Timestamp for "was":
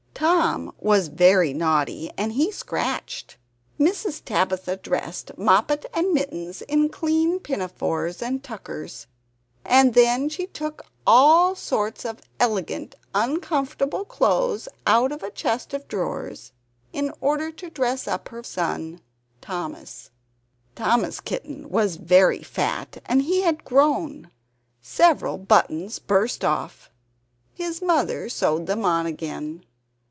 0.77-1.07, 21.67-21.95